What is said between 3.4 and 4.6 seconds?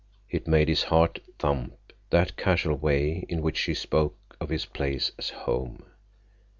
which she spoke of